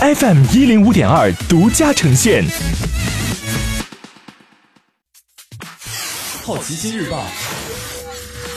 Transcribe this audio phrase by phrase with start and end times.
[0.00, 2.44] FM 一零五点二独家呈现。
[6.44, 7.26] 好奇心日报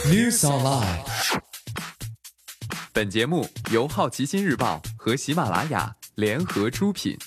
[0.05, 0.99] News Online。
[2.93, 7.17] 本节目由好奇心日报和喜马拉雅联合出品。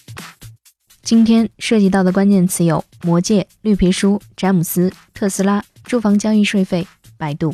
[1.03, 6.87] 今天涉及到的关键词有：魔戒、绿皮书、詹姆斯、特斯拉、住房交易税费、
[7.19, 7.53] 百度。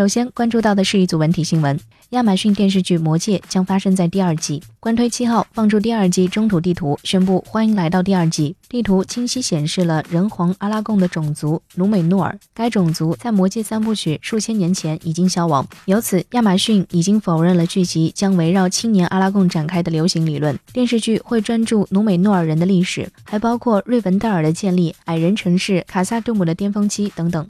[0.00, 1.78] 首先关注到的是一组文体新闻。
[2.12, 4.62] 亚马逊电视剧《魔戒》将发生在第二季。
[4.80, 8.56] 官推七号放出第二季中土地图，宣布欢迎来到第二季。
[8.66, 12.38] 地图清晰显示了人皇阿拉贡的种族努美诺尔。
[12.54, 20.58] 该种族在《魔戒》三部曲数千年前已经消亡，由此亚马逊已经否认了剧集将围绕青年阿拉贡展开的流行理论。
[20.72, 27.46] 电视剧会专注努美诺尔人的历史，还包括瑞文戴尔的建立、矮人城市卡萨杜姆的巅峰期等等。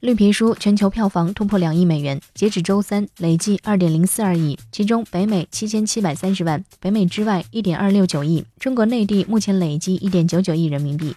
[0.00, 11.14] 绿皮书全球票房突破两亿美元，截止周三累计二点零四二亿，其中北美七千七百三十万，北美之外一点二六九亿，中国内地目前累计一点九九亿人民币。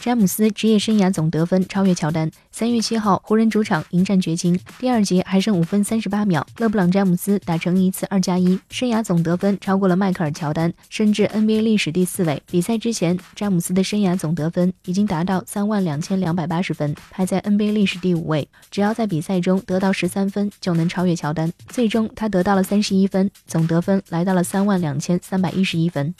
[0.00, 2.30] 詹姆斯职业生涯总得分超越乔丹。
[2.50, 12.42] 三月七号，湖人主场迎战掘金，第二节还剩五分三十八秒，勒布朗詹姆斯打成一次二加一，生涯总得分超过了迈克尔乔丹，升至 NBA 历史第四位。
[12.50, 18.48] 比赛之前，詹姆斯的生涯总得分已经达到三万两千两百八十分，排在 NBA 历史第五位。
[18.70, 21.52] 只要在比赛中得到十三分，就能超越乔丹。
[21.68, 26.14] 最终，他得到了三十一分，总得分来到了三万两千三百一十一分。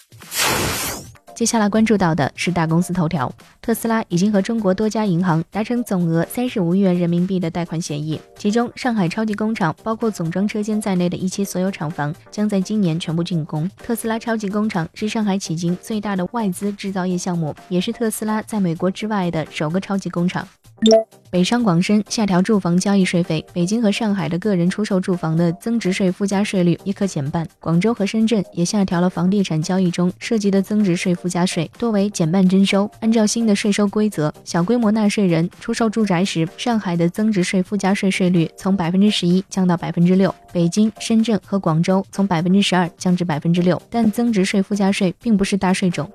[1.35, 13.69] 接下来关注到的是大公司头条，特斯拉已经和中国多家银行达成总额三十五亿元人民币的贷款协议，其中上海超级工厂包括总装车间在内的一期所有厂房将在今年全部竣工。
[13.79, 20.47] 特斯拉超级工厂是上海迄今最大的外资制造业项目，也是特斯拉在美国之外的首个超级工厂。
[21.33, 27.49] 北上广深下调住房交易税费，北京和上海的个人出售住房的增值税附加税率也可减半。
[27.59, 32.87] 广州和深圳也下调了房地产交易中涉及的增值税附加税，多为减半征收。
[33.01, 43.81] 按照新的税收规则，小规模纳税人出售住宅时，上海的增值税附加税税率从百分之十一降到百分之六，北京、深圳和广州从百分之十二降至百分之六。
[43.89, 46.07] 但增值税附加税并不是大税种。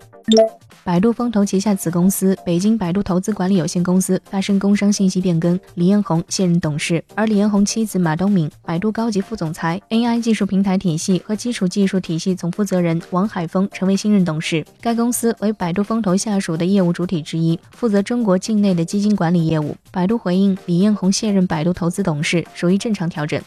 [0.84, 14.66] 百度风投旗下子公司北京百度投资管理有限公司发生工商信信息变更，李彦宏卸任董事，而李彦宏妻子马东敏、百度高级副总裁、AI 技术平台体系和基础技术体系总负责人王海峰成为新任董事。
[14.81, 19.78] 该公司为百度风投下属的业务主体之一，负责中国境内的基金管理业务。
[19.91, 23.41] 百度回应李彦宏卸任百度投资董事属于正常调整。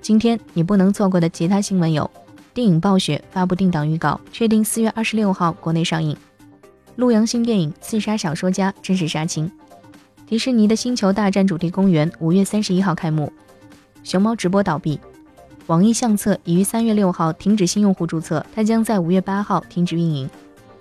[0.00, 2.10] 今天你不能错过的其他新闻有。
[2.54, 6.16] 电影《暴雪》发布定档预告，确定四月二十六号国内上映。
[6.96, 9.50] 陆阳新电影《刺杀小说家》正式杀青。
[10.34, 13.32] 迪士尼的星球大战主题公园五月三十一号开幕。
[14.02, 14.98] 熊猫直播倒闭。
[15.68, 20.28] 网易相册已于三月六号停止新用户注册，它将在五月八号停止运营。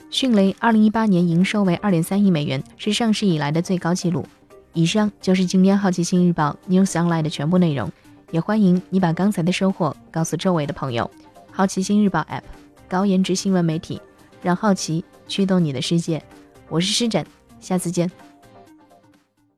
[0.09, 4.25] 迅雷二零一八年营收为二点三亿美元，是上市以来的最高纪录。
[4.74, 7.91] 以上就是今天好奇心日报 News Online 的全部内容，
[8.31, 11.08] 也欢迎你把刚才的收获告诉周围的朋友。
[11.52, 12.41] 好奇心日报 App，
[12.90, 14.02] 高颜值新闻媒体，
[14.41, 16.24] 让好奇驱动你的世界。
[16.70, 17.24] 我是施展，
[17.59, 18.09] 下次见。